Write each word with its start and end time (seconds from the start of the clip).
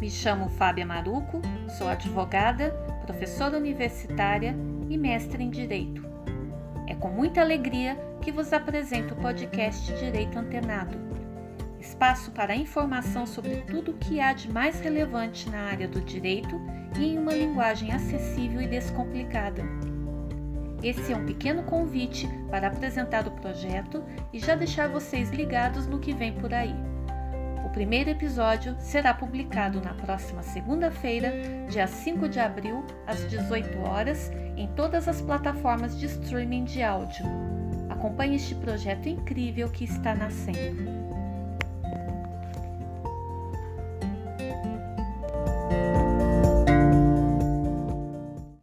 Me 0.00 0.10
chamo 0.10 0.48
Fábia 0.50 0.86
Maruco, 0.86 1.40
sou 1.78 1.88
advogada, 1.88 2.70
professora 3.04 3.56
universitária 3.56 4.54
e 4.88 4.96
mestre 4.96 5.42
em 5.42 5.50
Direito. 5.50 6.04
É 6.86 6.94
com 6.94 7.08
muita 7.08 7.40
alegria 7.40 7.96
que 8.20 8.30
vos 8.30 8.52
apresento 8.52 9.14
o 9.14 9.16
podcast 9.16 9.92
Direito 9.94 10.38
Antenado 10.38 11.06
espaço 11.86 12.30
para 12.32 12.54
informação 12.54 13.26
sobre 13.26 13.56
tudo 13.62 13.92
o 13.92 13.96
que 13.96 14.20
há 14.20 14.32
de 14.32 14.52
mais 14.52 14.80
relevante 14.80 15.48
na 15.48 15.60
área 15.60 15.86
do 15.86 16.00
direito 16.00 16.60
e 16.98 17.06
em 17.06 17.18
uma 17.18 17.32
linguagem 17.32 17.92
acessível 17.92 18.60
e 18.60 18.66
descomplicada. 18.66 19.62
Esse 20.82 21.12
é 21.12 21.16
um 21.16 21.24
pequeno 21.24 21.62
convite 21.62 22.28
para 22.50 22.68
apresentar 22.68 23.26
o 23.26 23.30
projeto 23.30 24.04
e 24.32 24.38
já 24.38 24.54
deixar 24.54 24.88
vocês 24.88 25.30
ligados 25.30 25.86
no 25.86 25.98
que 25.98 26.12
vem 26.12 26.32
por 26.34 26.52
aí. 26.52 26.74
O 27.66 27.68
primeiro 27.68 28.08
episódio 28.08 28.76
será 28.78 29.12
publicado 29.12 29.80
na 29.80 29.92
próxima 29.92 30.40
segunda-feira, 30.40 31.32
dia 31.68 31.88
5 31.88 32.28
de 32.28 32.38
abril, 32.38 32.86
às 33.04 33.28
18 33.28 33.80
horas, 33.80 34.30
em 34.56 34.68
todas 34.68 35.08
as 35.08 35.20
plataformas 35.20 35.98
de 35.98 36.06
streaming 36.06 36.62
de 36.62 36.80
áudio. 36.80 37.26
Acompanhe 37.90 38.36
este 38.36 38.54
projeto 38.54 39.08
incrível 39.08 39.68
que 39.68 39.82
está 39.82 40.14
nascendo. 40.14 41.05